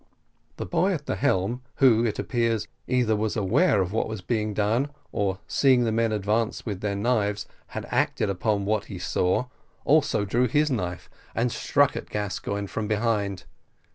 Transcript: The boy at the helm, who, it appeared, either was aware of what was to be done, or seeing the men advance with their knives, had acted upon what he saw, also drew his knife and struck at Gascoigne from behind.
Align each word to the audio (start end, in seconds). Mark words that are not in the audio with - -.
The 0.57 0.65
boy 0.65 0.93
at 0.95 1.05
the 1.05 1.15
helm, 1.15 1.61
who, 1.75 2.03
it 2.03 2.17
appeared, 2.17 2.65
either 2.87 3.15
was 3.15 3.37
aware 3.37 3.83
of 3.83 3.93
what 3.93 4.09
was 4.09 4.19
to 4.21 4.25
be 4.25 4.43
done, 4.51 4.89
or 5.11 5.37
seeing 5.47 5.83
the 5.83 5.91
men 5.91 6.11
advance 6.11 6.65
with 6.65 6.81
their 6.81 6.95
knives, 6.95 7.45
had 7.67 7.85
acted 7.91 8.27
upon 8.27 8.65
what 8.65 8.85
he 8.85 8.97
saw, 8.97 9.45
also 9.85 10.25
drew 10.25 10.47
his 10.47 10.71
knife 10.71 11.07
and 11.35 11.51
struck 11.51 11.95
at 11.95 12.09
Gascoigne 12.09 12.65
from 12.65 12.87
behind. 12.87 13.43